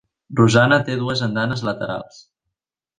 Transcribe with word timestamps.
Rosanna 0.39 0.79
té 0.89 0.97
dues 1.03 1.23
andanes 1.29 1.65
laterals. 1.71 2.23